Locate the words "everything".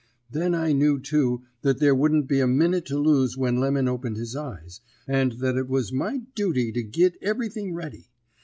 7.21-7.75